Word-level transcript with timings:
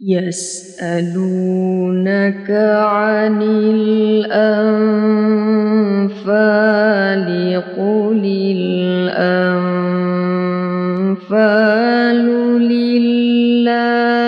يسألونك 0.00 1.30
عن 2.50 3.42
الأنفال 3.42 4.36
قل 7.76 8.22
الأنفال 8.56 9.46
لله 12.68 14.20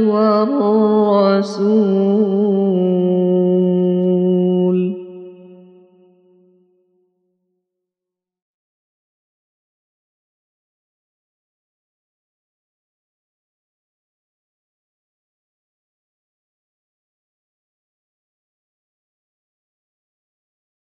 والرسول. 0.00 1.56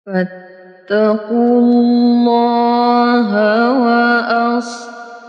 فاتقوا 0.06 1.60
الله 1.60 3.28
وأصلحوا 4.52 5.22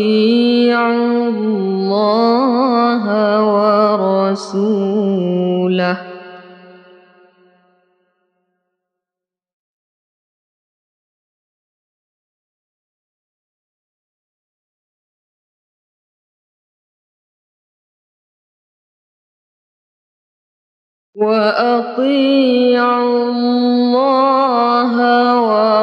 الله 1.30 3.04
ورسوله 4.24 5.36
وأطيعوا 21.16 23.08
الله 23.32 24.96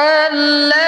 الذين 0.00 0.79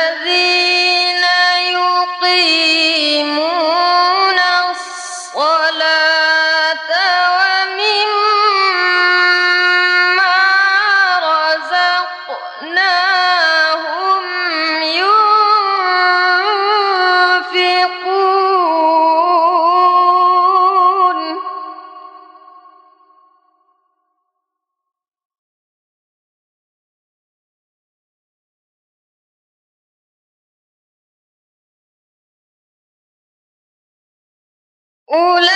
أولئك 35.12 35.53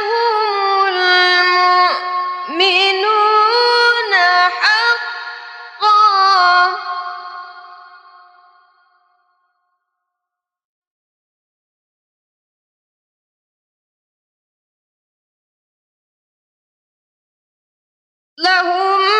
هم 0.00 0.86
المؤمنون 2.48 4.12
حقا. 4.60 6.00
لهم 18.38 19.19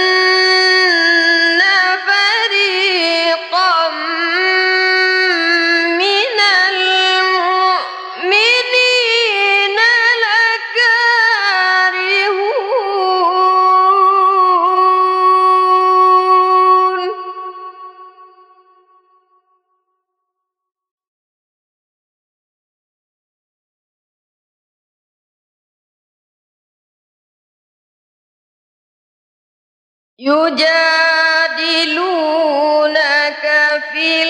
يجادلونك 30.20 30.66
في 33.92 34.29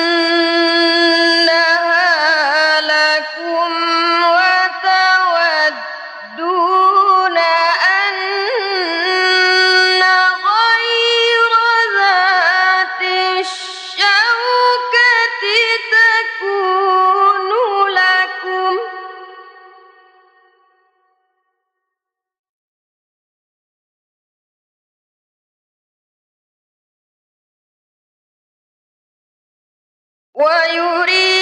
ويريد 30.40 31.39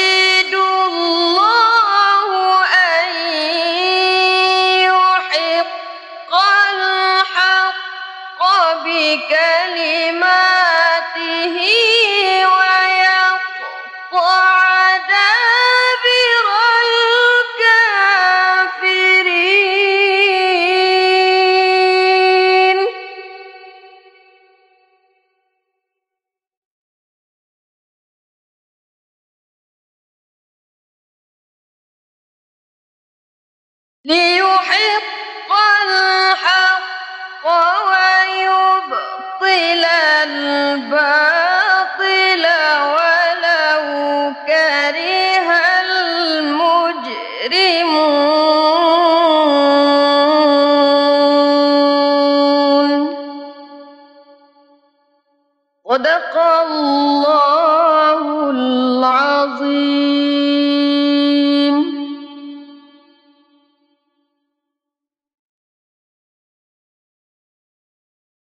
ليحق 34.05 35.18